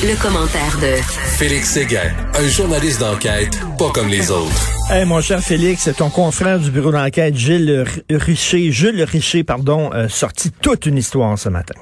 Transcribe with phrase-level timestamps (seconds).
[0.00, 1.02] Le, commentaire de
[1.38, 4.92] Félix Séguin, un journaliste d'enquête pas comme les autres.
[4.92, 10.08] Hey, mon cher Félix, ton confrère du bureau d'enquête, Gilles Richer, Jules Richer, pardon, a
[10.08, 11.74] sorti toute une histoire ce matin.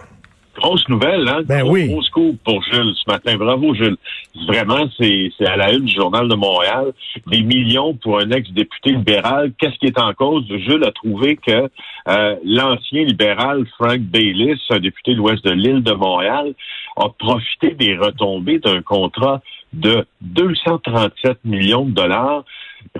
[0.56, 1.42] Grosse nouvelle, hein?
[1.44, 1.88] Ben oui.
[1.88, 3.36] Grosse coup pour Jules ce matin.
[3.36, 3.98] Bravo, Jules.
[4.46, 6.92] Vraiment, c'est à la une du Journal de Montréal.
[7.26, 9.52] Des millions pour un ex-député libéral.
[9.58, 10.46] Qu'est-ce qui est en cause?
[10.48, 11.68] Jules a trouvé que
[12.08, 16.54] euh, l'ancien libéral Frank Bayliss, un député de l'ouest de l'île de Montréal,
[16.96, 19.40] a profité des retombées d'un contrat
[19.72, 22.44] de 237 millions de dollars.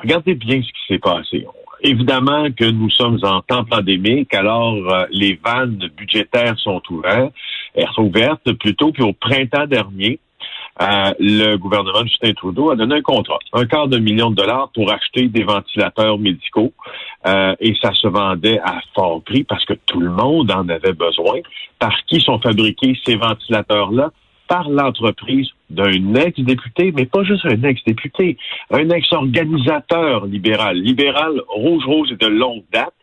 [0.01, 1.47] Regardez bien ce qui s'est passé.
[1.83, 7.33] Évidemment que nous sommes en temps pandémique, alors euh, les vannes budgétaires sont ouvertes,
[7.75, 10.19] elles sont ouvertes plutôt, puis au printemps dernier,
[10.81, 14.37] euh, le gouvernement de Justin Trudeau a donné un contrat, un quart de million de
[14.37, 16.73] dollars pour acheter des ventilateurs médicaux.
[17.27, 20.93] Euh, et ça se vendait à fort prix parce que tout le monde en avait
[20.93, 21.41] besoin.
[21.79, 24.11] Par qui sont fabriqués ces ventilateurs-là?
[24.49, 28.37] par l'entreprise d'un ex-député, mais pas juste un ex-député,
[28.71, 32.95] un ex-organisateur libéral, libéral rouge-rose et de longue date.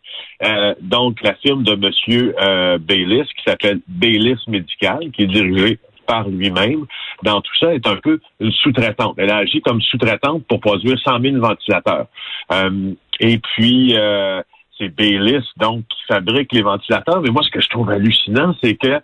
[0.43, 2.33] Euh, donc, la firme de M.
[2.39, 6.85] Euh, Bayliss, qui s'appelle Bayliss Médical, qui est dirigée par lui-même,
[7.23, 9.15] dans tout ça, est un peu une sous-traitante.
[9.17, 12.07] Elle agit comme sous-traitante pour produire 100 000 ventilateurs.
[12.51, 14.41] Euh, et puis, euh,
[14.77, 17.21] c'est Bayliss, donc, qui fabrique les ventilateurs.
[17.21, 18.99] Mais moi, ce que je trouve hallucinant, c'est que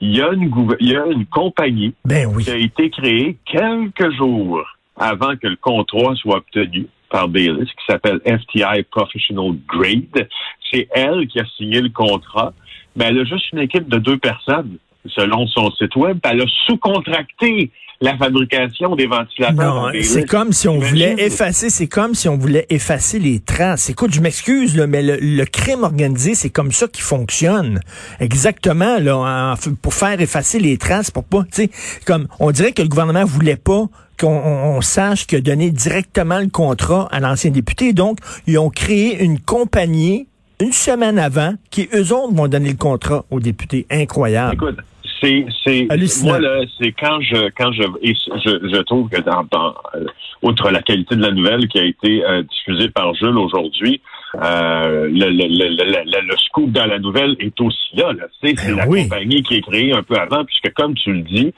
[0.00, 2.44] il y a une, il y a une compagnie ben oui.
[2.44, 4.60] qui a été créée quelques jours
[4.96, 10.28] avant que le contrat soit obtenu par Bayliss, qui s'appelle FTI Professional Grade.
[10.70, 12.52] C'est elle qui a signé le contrat,
[12.96, 16.18] mais elle a juste une équipe de deux personnes, selon son site web.
[16.24, 17.70] Elle a sous-contracté
[18.02, 19.92] la fabrication des ventilateurs.
[19.92, 23.90] Non, c'est comme si on voulait effacer, c'est comme si on voulait effacer les traces.
[23.90, 27.80] Écoute, je m'excuse, mais le, crime organisé, c'est comme ça qu'il fonctionne.
[28.18, 31.70] Exactement, là, pour faire effacer les traces, pour pas, tu sais,
[32.04, 33.86] comme, on dirait que le gouvernement voulait pas
[34.18, 37.92] qu'on sache que donner directement le contrat à l'ancien député.
[37.92, 40.28] Donc, ils ont créé une compagnie
[40.62, 43.86] une semaine avant qui, eux autres, vont donner le contrat aux députés.
[43.90, 44.74] Incroyable
[45.22, 45.88] c'est c'est
[46.24, 49.46] moi là c'est quand je quand je et je, je trouve que dans,
[49.94, 50.04] euh,
[50.42, 54.00] outre la qualité de la nouvelle qui a été euh, diffusée par Jules aujourd'hui
[54.42, 58.24] euh, le, le, le, le, scoop dans la nouvelle est aussi là, là.
[58.42, 61.54] c'est ben la compagnie qui est créée un peu avant puisque comme tu le dis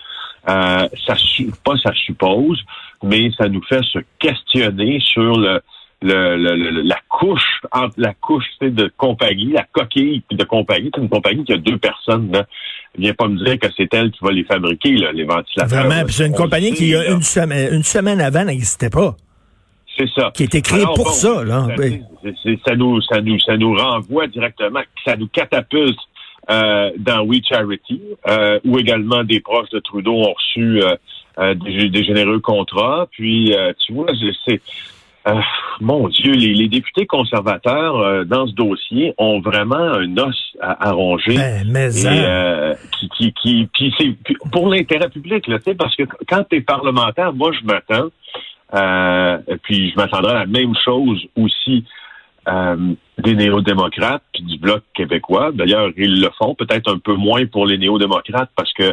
[0.48, 1.14] euh, ça
[1.64, 2.62] pas ça suppose
[3.02, 5.60] mais ça nous fait se questionner sur le
[6.04, 10.90] le, la couche entre la couche de compagnie, la coquille de compagnie.
[10.94, 12.30] C'est une compagnie qui a deux personnes.
[12.32, 12.46] Là.
[12.96, 15.86] Viens pas me dire que c'est elle qui va les fabriquer, là, les ventilateurs.
[15.86, 19.16] Vraiment, c'est une compagnie qui, une semaine, une semaine avant, n'existait pas.
[19.98, 20.30] C'est ça.
[20.34, 21.68] Qui a été créée pour ça, là.
[22.66, 25.98] ça, nous, ça, nous, ça nous renvoie directement, ça nous catapulte
[26.50, 31.88] euh, dans We Charity, euh, où également des proches de Trudeau ont reçu euh, des,
[31.88, 33.06] des, généreux contrats.
[33.12, 33.54] Puis,
[33.86, 34.08] tu vois,
[34.46, 34.60] c'est
[35.26, 35.40] euh,
[35.80, 41.36] mon Dieu, les, députés conservateurs euh, dans ce dossier ont vraiment un os à, ronger.
[41.36, 42.12] Ben, mais hein.
[42.12, 42.74] euh,
[43.16, 44.14] qui, qui, qui, c'est
[44.52, 48.10] pour l'intérêt public, là, parce que quand tu es parlementaire, moi je m'attends,
[49.62, 51.84] puis je m'attendrai à la même chose aussi
[53.18, 55.50] des néo-démocrates puis du bloc québécois.
[55.52, 58.92] D'ailleurs, ils le font peut-être un peu moins pour les néo-démocrates parce que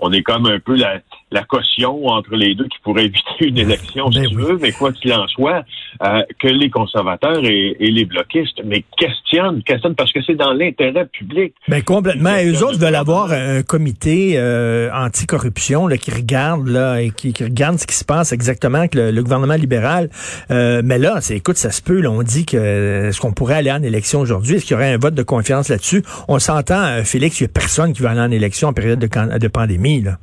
[0.00, 1.00] on est comme un peu la,
[1.32, 4.72] la caution entre les deux qui pourrait éviter une élection, si ben tu veux, mais
[4.72, 5.64] quoi qu'il en soit,
[6.02, 11.06] euh, que les conservateurs et, les bloquistes, mais questionnent, questionnent parce que c'est dans l'intérêt
[11.06, 11.54] public.
[11.68, 12.34] Ben complètement.
[12.44, 17.78] eux autres veulent avoir un comité euh, anticorruption là, qui regarde là et qui, regarde
[17.78, 20.10] ce qui se passe exactement avec le, gouvernement libéral.
[20.50, 22.00] Euh, mais là, c'est écoute, ça se peut.
[22.00, 24.56] Là, on dit que est-ce qu'on pourrait aller en élection aujourd'hui?
[24.56, 26.02] Est-ce qu'il y aurait un vote de confiance là-dessus?
[26.28, 28.98] On s'entend, euh, Félix, il n'y a personne qui va aller en élection en période
[28.98, 30.02] de, de pandémie.
[30.02, 30.18] Là.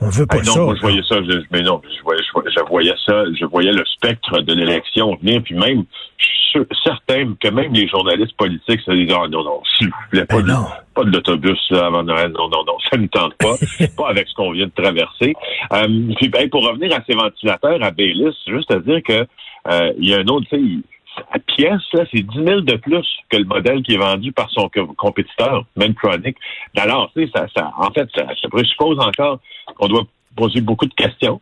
[0.00, 0.60] On veut pas non, ça.
[0.60, 3.84] Moi, je voyais ça, je, mais non, je voyais, je, voyais ça, je voyais le
[3.84, 5.84] spectre de l'élection venir, puis même,
[6.18, 9.94] je suis certain que même les journalistes politiques se disent, ah non, non, s'il vous
[10.10, 13.34] plaît, pas, ben de, pas de l'autobus avant Noël, non, non, non, ça ne tente
[13.38, 13.54] pas,
[13.96, 15.34] pas avec ce qu'on vient de traverser.
[15.72, 19.26] Euh, puis ben, pour revenir à ces ventilateurs, à Baylis, juste à dire que
[19.70, 20.82] euh, il y a un autre, tu sais,
[21.30, 24.50] à pièce, là, c'est 10 000 de plus que le modèle qui est vendu par
[24.50, 26.36] son compétiteur, Medtronic.
[26.76, 29.40] Alors, tu sais, ça, ça, en fait, ça, ça présuppose encore
[29.76, 30.04] qu'on doit
[30.36, 31.40] poser beaucoup de questions.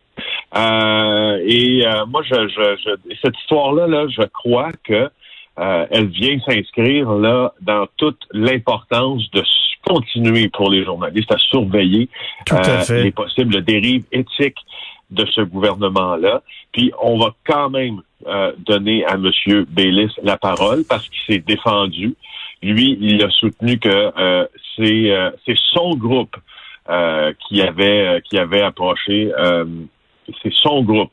[0.55, 5.09] Euh, et euh, moi, je, je, cette histoire-là, là, je crois que
[5.59, 9.43] euh, elle vient s'inscrire là dans toute l'importance de
[9.85, 12.09] continuer pour les journalistes à surveiller
[12.89, 14.59] les possibles dérives éthiques
[15.09, 16.41] de ce gouvernement-là.
[16.71, 19.31] Puis on va quand même euh, donner à M.
[19.69, 22.15] Baylis la parole parce qu'il s'est défendu.
[22.61, 24.11] Lui, il a soutenu que
[24.75, 26.35] c'est, euh, c'est son groupe
[27.49, 29.29] qui avait qui avait approché,
[30.41, 31.11] c'est son groupe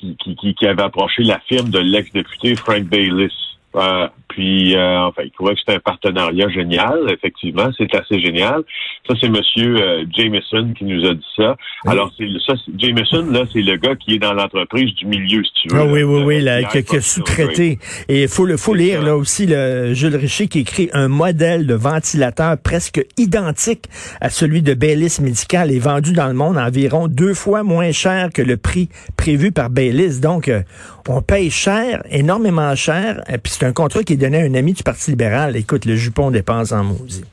[0.00, 3.32] qui, qui, qui, avait approché la firme de l'ex-député Frank Bayliss.
[3.76, 7.10] Euh, puis, euh, enfin, il trouvait que c'était un partenariat génial.
[7.10, 8.62] Effectivement, c'est assez génial.
[9.08, 11.56] Ça, c'est Monsieur euh, Jameson qui nous a dit ça.
[11.86, 15.52] Alors, c'est ça, Jameson, là, c'est le gars qui est dans l'entreprise du milieu, si
[15.62, 15.80] tu veux.
[15.80, 17.78] Ah, oui, oui, oui, là, qui, a sous-traité.
[18.08, 21.66] Et il faut le, faut lire là aussi le Jules Richer qui écrit un modèle
[21.66, 23.86] de ventilateur presque identique
[24.20, 28.30] à celui de Bayliss Medical est vendu dans le monde environ deux fois moins cher
[28.32, 30.20] que le prix prévu par Bayliss.
[30.20, 30.62] Donc, euh,
[31.08, 33.22] on paye cher, énormément cher.
[33.28, 35.54] Et puis c'est un contrat qui est donné à un ami du Parti libéral.
[35.54, 37.24] Écoute, le jupon dépense en maudit.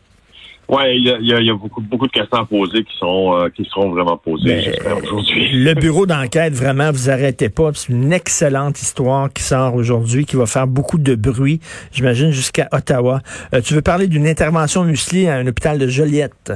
[0.68, 3.92] Oui, il y a, beaucoup, beaucoup de questions à poser qui sont euh, qui seront
[3.92, 5.50] vraiment posées ben, aujourd'hui.
[5.54, 7.72] Le bureau d'enquête, vraiment, vous arrêtez pas.
[7.74, 11.62] C'est une excellente histoire qui sort aujourd'hui, qui va faire beaucoup de bruit,
[11.94, 13.22] j'imagine, jusqu'à Ottawa.
[13.54, 16.52] Euh, tu veux parler d'une intervention musclée à un hôpital de Joliette?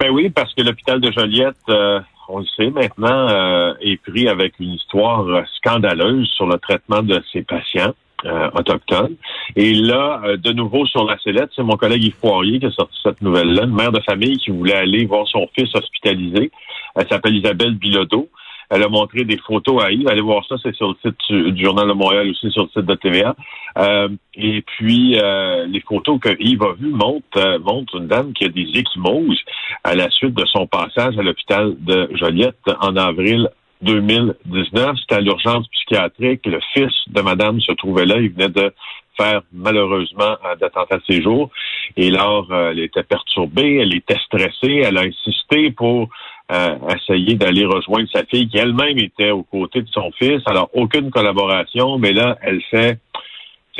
[0.00, 4.54] Ben oui, parce que l'hôpital de Joliette, euh, on le sait maintenant, est pris avec
[4.58, 5.24] une histoire
[5.56, 7.94] scandaleuse sur le traitement de ses patients.
[8.24, 9.14] Euh, autochtone.
[9.54, 12.70] Et là, euh, de nouveau sur la sellette, c'est mon collègue Yves Poirier qui a
[12.72, 16.50] sorti cette nouvelle-là, une mère de famille qui voulait aller voir son fils hospitalisé.
[16.96, 18.28] Elle s'appelle Isabelle Bilodeau.
[18.70, 20.08] Elle a montré des photos à Yves.
[20.08, 22.86] Allez voir ça, c'est sur le site du, Journal de Montréal, aussi sur le site
[22.86, 23.36] de TVA.
[23.78, 25.16] Euh, et puis,
[25.68, 29.40] les photos que Yves a vues montrent, montrent une dame qui a des échymoses
[29.84, 33.48] à la suite de son passage à l'hôpital de Joliette en avril
[33.82, 34.96] 2019.
[35.00, 36.46] C'était à l'urgence psychiatrique.
[36.46, 38.16] Le fils de madame se trouvait là.
[38.18, 38.72] Il venait de
[39.18, 41.50] faire malheureusement d'attentat de séjour.
[41.96, 46.08] Et alors, euh, elle était perturbée, elle était stressée, elle a insisté pour
[46.52, 50.40] euh, essayer d'aller rejoindre sa fille qui elle-même était aux côtés de son fils.
[50.46, 52.98] Alors, aucune collaboration, mais là, elle fait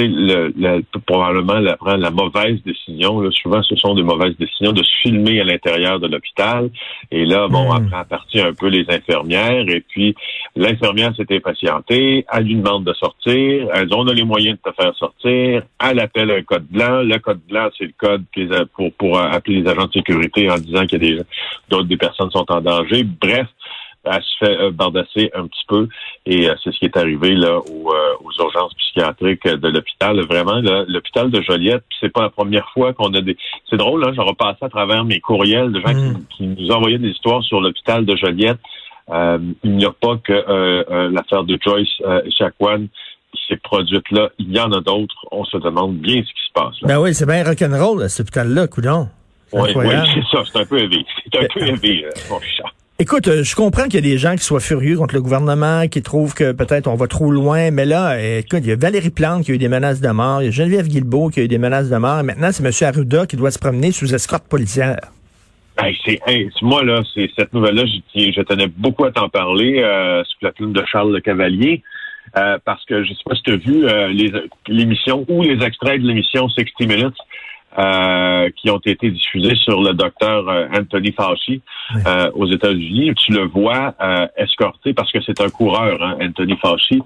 [0.06, 3.20] le, le, probablement la, la mauvaise décision.
[3.20, 6.70] Là, souvent, ce sont des mauvaises décisions de se filmer à l'intérieur de l'hôpital.
[7.10, 7.76] Et là, bon, mm.
[7.76, 9.68] après partie un peu les infirmières.
[9.68, 10.14] Et puis,
[10.56, 12.24] l'infirmière s'est impatientée.
[12.32, 13.68] Elle lui demande de sortir.
[13.74, 15.62] Elles ont les moyens de te faire sortir.
[15.84, 17.02] Elle appelle un code blanc.
[17.02, 18.24] Le code blanc, c'est le code
[18.74, 21.22] pour, pour appeler les agents de sécurité en disant qu'il y a des
[21.68, 23.04] d'autres des personnes sont en danger.
[23.04, 23.46] Bref,
[24.04, 25.88] elle se fait euh, bardasser un petit peu
[26.26, 30.20] et euh, c'est ce qui est arrivé là euh, aux, urgences psychiatriques de l'hôpital.
[30.26, 33.36] Vraiment, l'hôpital de Joliette, c'est pas la première fois qu'on a des.
[33.68, 35.94] C'est drôle, hein, j'en repassé à travers mes courriels de gens
[36.30, 36.54] qui, mm.
[36.58, 38.58] nous envoyaient des histoires sur l'hôpital de Joliette.
[39.10, 42.88] il n'y a pas que l'affaire de Joyce et Chacuan
[43.34, 44.30] qui s'est produite là.
[44.38, 45.26] Il y en a d'autres.
[45.30, 46.80] On se demande bien ce qui se passe.
[46.82, 46.88] Là.
[46.88, 49.08] Ben oui, c'est bien rock'n'roll, cet hôpital-là, coudon.
[49.52, 50.42] Oui, oui, c'est ça.
[50.50, 51.04] C'est un peu élevé.
[51.24, 52.64] C'est un peu élevé, mon chat.
[53.00, 55.86] Écoute, euh, je comprends qu'il y a des gens qui soient furieux contre le gouvernement,
[55.86, 59.10] qui trouvent que peut-être on va trop loin, mais là, écoute, il y a Valérie
[59.10, 61.44] Plante qui a eu des menaces de mort, il y a Geneviève Guilbeault qui a
[61.44, 62.72] eu des menaces de mort, et maintenant c'est M.
[62.88, 64.98] Arruda qui doit se promener sous escorte policière.
[66.04, 66.18] c'est
[66.60, 70.72] moi là, c'est cette nouvelle-là, je, tenais beaucoup à t'en parler euh, sous la plume
[70.72, 71.84] de Charles Le Cavalier.
[72.36, 74.12] Euh, parce que je sais pas si tu as vu euh,
[74.66, 77.16] l'émission ou les extraits de l'émission 60 Minutes
[77.76, 81.60] euh, qui ont été diffusés sur le docteur euh, Anthony Fauci
[82.06, 83.12] euh, aux États-Unis.
[83.14, 83.94] Tu le vois
[84.36, 87.02] escorté parce que c'est un coureur, hein, Anthony Fauci.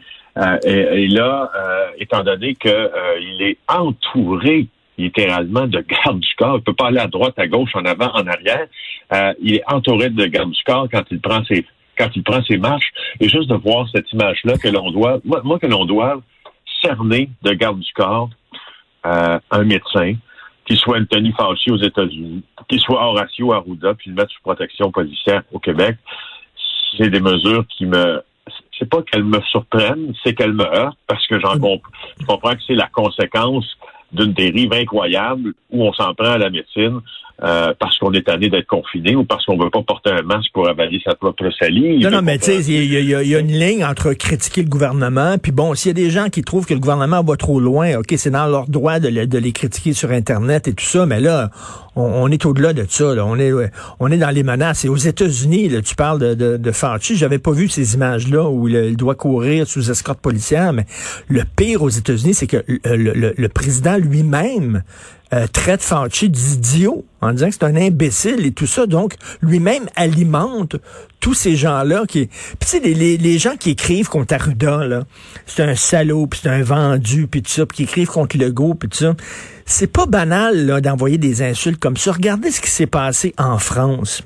[0.64, 1.50] Et, là,
[1.98, 2.70] étant donné qu'il
[3.40, 7.74] est entouré littéralement de gardes du corps, il peut pas aller à droite, à gauche,
[7.74, 8.66] en avant, en arrière.
[9.42, 11.66] il est entouré de gardes du corps quand il prend ses
[11.98, 12.92] quand il prend ses marches.
[13.20, 16.22] Et juste de voir cette image-là que l'on doit, moi, que l'on doit
[16.80, 18.30] cerner de garde du corps
[19.04, 20.14] un médecin,
[20.66, 24.90] qu'il soit Anthony Fauci aux États-Unis, qu'il soit Horacio Arruda, puis le mettre sous protection
[24.90, 25.96] policière au Québec,
[26.96, 28.22] c'est des mesures qui me
[28.78, 31.56] c'est pas qu'elles me surprennent, c'est qu'elles me heurtent parce que j'en
[32.26, 33.64] comprends que c'est la conséquence
[34.12, 37.00] d'une dérive incroyable où on s'en prend à la médecine
[37.42, 40.50] euh, parce qu'on est tanné d'être confiné ou parce qu'on veut pas porter un masque
[40.52, 42.04] pour avaler sa propre salive.
[42.04, 45.50] Non, non, mais tu sais, il y, a une ligne entre critiquer le gouvernement, puis
[45.50, 48.14] bon, s'il y a des gens qui trouvent que le gouvernement va trop loin, ok,
[48.16, 51.50] c'est dans leur droit de, de, les critiquer sur Internet et tout ça, mais là,
[51.96, 53.04] on, est au-delà de ça.
[53.24, 53.52] On est
[54.00, 54.84] on est dans les menaces.
[54.84, 58.68] Et aux États-Unis, tu parles de, de, de Fauci, j'avais pas vu ces images-là où
[58.68, 60.86] il, doit courir sous escorte policière, mais
[61.28, 64.82] le pire aux États-Unis, c'est que le, le président lui-même
[65.34, 68.86] euh, traite Fauci d'idiot en disant que c'est un imbécile et tout ça.
[68.86, 70.76] Donc, lui-même alimente
[71.22, 72.26] tous ces gens-là qui...
[72.26, 75.04] Puis tu sais, les, gens qui écrivent contre Arruda, là,
[75.46, 78.74] c'est un salaud, puis c'est un vendu, puis tout ça, puis qui écrivent contre Legault,
[78.74, 79.14] puis tout ça.
[79.64, 82.12] C'est pas banal, là, d'envoyer des insultes comme ça.
[82.12, 84.22] Regardez ce qui s'est passé en France.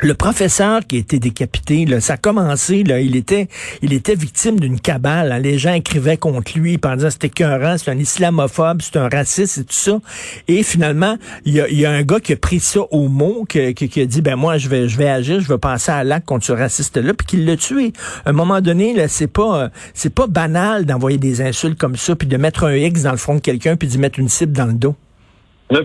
[0.00, 3.48] Le professeur qui a été décapité, là, ça a commencé, là, il était,
[3.82, 5.30] il était victime d'une cabale.
[5.30, 5.38] Hein.
[5.38, 9.64] Les gens écrivaient contre lui pendant c'était qu'un c'est un islamophobe, c'est un raciste et
[9.64, 10.00] tout ça.
[10.48, 14.00] Et finalement, il y a, un gars qui a pris ça au mot, qui, qui,
[14.00, 16.46] a dit ben moi je vais, je vais agir, je vais passer à l'acte contre
[16.46, 17.92] ce raciste-là, puis qu'il l'a tué.
[18.24, 22.16] À un moment donné, là, c'est pas, c'est pas banal d'envoyer des insultes comme ça,
[22.16, 24.52] puis de mettre un X dans le front de quelqu'un, puis d'y mettre une cible
[24.52, 24.96] dans le dos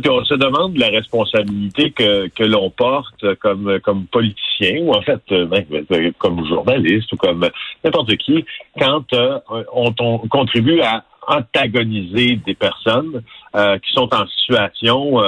[0.09, 5.21] on se demande la responsabilité que, que l'on porte comme, comme politicien ou en fait
[5.31, 7.47] euh, ben, ben, comme journaliste ou comme
[7.83, 8.45] n'importe qui
[8.79, 9.39] quand euh,
[9.73, 9.93] on,
[10.29, 13.21] contribue à antagoniser des personnes
[13.55, 15.21] euh, qui sont en situation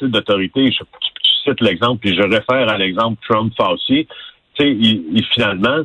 [0.00, 0.70] d'autorité.
[0.72, 0.84] Je,
[1.44, 4.08] cite l'exemple, puis je réfère à l'exemple Trump-Fauci.
[4.58, 5.80] Il, il, finalement,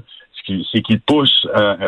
[0.72, 1.46] c'est qu'il pousse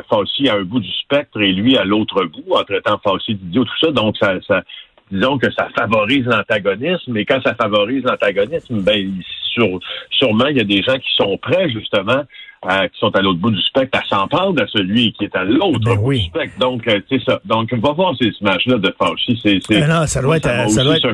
[0.10, 3.63] Fauci à un bout du spectre et lui à l'autre bout en traitant Fauci d'idiot,
[3.63, 3.91] tout ça.
[3.91, 4.62] Donc, ça, ça,
[5.12, 9.12] disons que ça favorise l'antagonisme, et quand ça favorise l'antagonisme, ben
[9.53, 9.80] sur,
[10.12, 12.24] sûrement il y a des gens qui sont prêts justement
[12.62, 15.44] qui sont à l'autre bout du spectre à s'en prendre à celui qui est à
[15.44, 16.60] l'autre ben bout du spectre.
[16.60, 17.39] Donc, euh, c'est ça.
[17.46, 19.39] Donc, on va voir ces images-là de Fauci.
[19.41, 21.10] C'est, c'est, non, ça doit être, ça, doit être,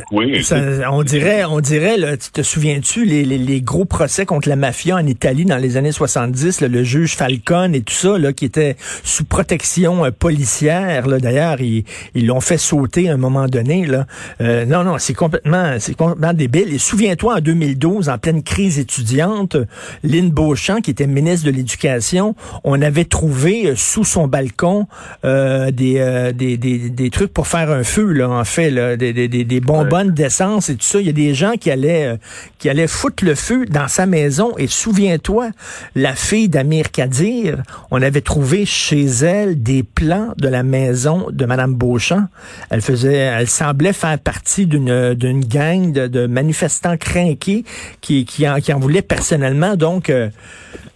[0.91, 4.57] on dirait, on dirait, là, tu te souviens-tu, les, les, les, gros procès contre la
[4.57, 8.45] mafia en Italie dans les années 70, le juge Falcone et tout ça, là, qui
[8.45, 13.47] était sous protection euh, policière, là, d'ailleurs, ils, ils l'ont fait sauter à un moment
[13.47, 14.05] donné, là.
[14.41, 16.73] Euh, non, non, c'est complètement, c'est complètement débile.
[16.73, 19.55] Et souviens-toi, en 2012, en pleine crise étudiante,
[20.03, 24.87] Lynn Beauchamp, qui était ministre de l'Éducation, on avait trouvé euh, sous son balcon
[25.25, 29.13] euh, euh, des, des, des, trucs pour faire un feu, là, en fait, là, des,
[29.13, 30.99] des, des bonbonnes d'essence et tout ça.
[30.99, 32.17] Il y a des gens qui allaient,
[32.59, 34.53] qui allaient foutre le feu dans sa maison.
[34.57, 35.49] Et souviens-toi,
[35.95, 41.45] la fille d'Amir Kadir, on avait trouvé chez elle des plans de la maison de
[41.45, 42.27] Madame Beauchamp.
[42.69, 47.63] Elle faisait, elle semblait faire partie d'une d'une gang de, de manifestants crainqués
[48.01, 49.75] qui, qui, en, qui en voulaient personnellement.
[49.75, 50.11] Donc,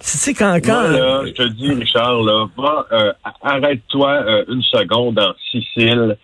[0.01, 0.81] c'est quand, quand...
[0.81, 2.47] là, je te dis, Richard, là,
[2.91, 6.17] euh, arrête-toi euh, une seconde en Sicile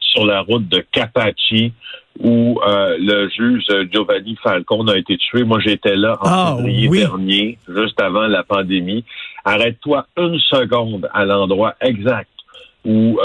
[0.00, 1.72] sur la route de Capaci
[2.20, 5.42] où euh, le juge Giovanni Falcone a été tué.
[5.42, 9.04] Moi, j'étais là en ah, février dernier, juste avant la pandémie.
[9.44, 12.30] Arrête-toi une seconde à l'endroit exact
[12.86, 13.18] où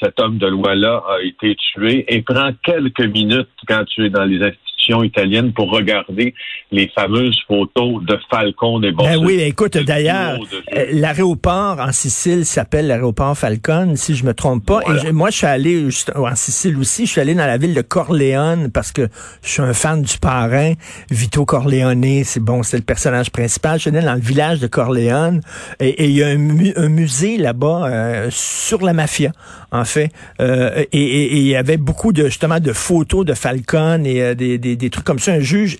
[0.00, 4.24] cet homme de loi-là a été tué et prends quelques minutes quand tu es dans
[4.24, 4.40] les
[4.88, 6.34] italienne pour regarder
[6.72, 10.38] les fameuses photos de Falcon et Ben oui, écoute, d'ailleurs,
[10.76, 14.80] euh, l'aéroport en Sicile s'appelle l'aéroport Falcon, si je me trompe pas.
[15.06, 17.06] Et moi, je suis allé en Sicile aussi.
[17.06, 19.08] Je suis allé dans la ville de Corleone parce que
[19.42, 20.74] je suis un fan du parrain,
[21.10, 22.24] Vito Corleone.
[22.24, 23.78] C'est bon, c'est le personnage principal.
[23.78, 25.40] Je suis allé dans le village de Corleone
[25.80, 29.32] et il y a un, musée là-bas euh, sur la mafia,
[29.70, 30.10] en fait.
[30.40, 34.69] Euh, et il y avait beaucoup de justement de photos de Falcon et des des,
[34.76, 35.78] trucs comme ça, un juge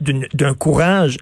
[0.00, 1.18] d'un courage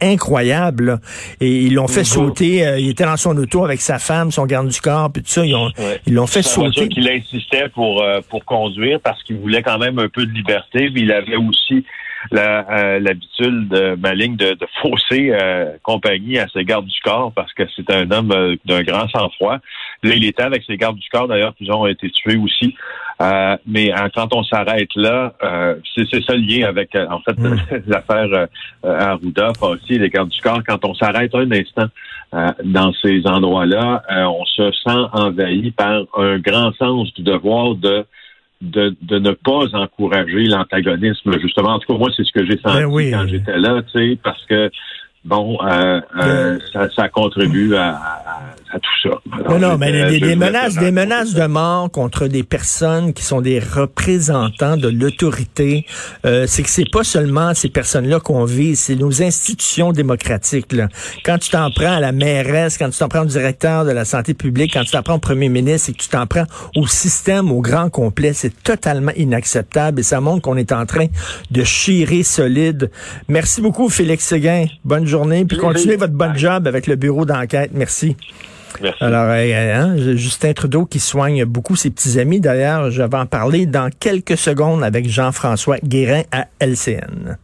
[0.00, 1.00] incroyable.
[1.40, 2.66] Et ils l'ont fait sauter.
[2.66, 5.28] Euh, il était dans son auto avec sa femme, son garde du corps, puis tout
[5.28, 5.44] ça.
[5.44, 6.88] Ils l'ont fait sauter.
[6.88, 10.90] qu'il insistait pour euh, pour conduire parce qu'il voulait quand même un peu de liberté.
[10.94, 11.84] il avait aussi
[12.32, 15.32] euh, l'habitude de maligne de, de fausser
[15.82, 19.58] compagnie à ses gardes du corps parce que c'est un homme d'un grand sang-froid.
[20.02, 21.28] Là, il était avec ses gardes du corps.
[21.28, 22.74] D'ailleurs, plusieurs ont été tués aussi.
[23.20, 27.82] Euh, mais euh, quand on s'arrête là, euh, c'est ça lié avec, en fait, mm.
[27.86, 28.48] l'affaire
[28.82, 30.62] Arruda, aussi les gardes du corps.
[30.66, 31.86] Quand on s'arrête un instant
[32.64, 38.06] dans ces endroits-là, on se sent envahi par un grand sens du devoir de
[38.60, 41.38] de, de ne pas encourager l'antagonisme.
[41.40, 43.98] Justement, en tout cas, moi, c'est ce que j'ai senti ben quand j'étais là, tu
[43.98, 44.70] sais, parce que
[45.24, 48.00] bon, euh, euh, ça, ça, contribue à,
[48.72, 49.50] à, tout ça.
[49.50, 53.40] non, non, mais des, des menaces, des menaces de mort contre des personnes qui sont
[53.40, 55.86] des représentants de l'autorité,
[56.24, 60.72] euh, c'est que c'est pas seulement ces personnes-là qu'on vit, c'est nos institutions démocratiques.
[60.72, 60.88] Là.
[61.24, 64.04] Quand tu t'en prends à la mairesse, quand tu t'en prends au directeur de la
[64.04, 66.46] santé publique, quand tu t'en prends au premier ministre et que tu t'en prends
[66.76, 71.06] au système, au grand complet, c'est totalement inacceptable et ça montre qu'on est en train
[71.50, 72.90] de chirer solide.
[73.28, 74.66] Merci beaucoup, Félix Séguin.
[74.84, 77.70] Bonne journée, puis continuez votre bon job avec le bureau d'enquête.
[77.74, 78.16] Merci.
[78.80, 79.04] Merci.
[79.04, 82.40] Alors, hein, Justin Trudeau qui soigne beaucoup ses petits amis.
[82.40, 87.36] D'ailleurs, je vais en parler dans quelques secondes avec Jean-François Guérin à LCN.